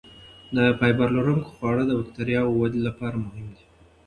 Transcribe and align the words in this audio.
فایبر 0.79 1.09
لرونکي 1.17 1.49
خواړه 1.53 1.83
د 1.87 1.91
بکتریاوو 1.99 2.57
ودې 2.59 2.81
لپاره 2.87 3.15
مهم 3.25 3.47
دي. 3.55 3.65